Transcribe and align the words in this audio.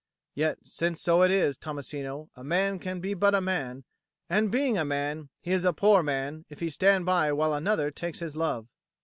Yet 0.33 0.57
since 0.65 0.99
so 0.99 1.21
it 1.21 1.29
is, 1.29 1.59
Tommasino, 1.59 2.31
a 2.35 2.43
man 2.43 2.79
can 2.79 2.99
be 3.01 3.13
but 3.13 3.35
a 3.35 3.39
man; 3.39 3.83
and 4.31 4.49
being 4.49 4.75
a 4.75 4.83
man, 4.83 5.29
he 5.43 5.51
is 5.51 5.63
a 5.63 5.73
poor 5.73 6.01
man, 6.01 6.43
if 6.49 6.59
he 6.59 6.71
stand 6.71 7.05
by 7.05 7.31
while 7.33 7.53
another 7.53 7.91
takes 7.91 8.17
his 8.17 8.35
love." 8.35 8.67